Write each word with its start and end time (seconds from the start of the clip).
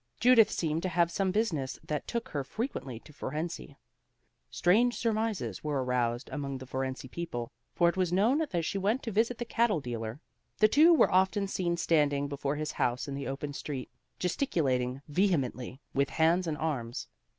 Judith 0.19 0.49
seemed 0.49 0.81
to 0.81 0.89
have 0.89 1.11
some 1.11 1.29
business 1.29 1.77
that 1.83 2.07
took 2.07 2.29
her 2.29 2.43
frequently 2.43 2.99
to 3.01 3.13
Fohrensee. 3.13 3.75
Strange 4.49 4.95
surmises 4.95 5.63
were 5.63 5.83
aroused, 5.83 6.27
among 6.33 6.57
the 6.57 6.65
Fohrensee 6.65 7.07
people; 7.07 7.51
for 7.75 7.87
it 7.87 7.95
was 7.95 8.11
known 8.11 8.39
that 8.39 8.65
she 8.65 8.79
went 8.79 9.03
to 9.03 9.11
visit 9.11 9.37
the 9.37 9.45
cattle 9.45 9.79
dealer. 9.79 10.19
The 10.57 10.67
two 10.67 10.91
were 10.91 11.11
often 11.13 11.45
seen 11.47 11.77
standing 11.77 12.27
before 12.27 12.55
his 12.55 12.71
house 12.71 13.07
in 13.07 13.13
the 13.13 13.27
open 13.27 13.53
street, 13.53 13.91
gesticulating 14.17 15.03
vehemently 15.07 15.79
with 15.93 16.09
hands 16.09 16.47
and 16.47 16.57
arms. 16.57 17.07